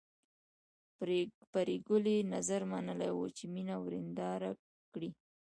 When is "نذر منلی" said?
2.33-3.11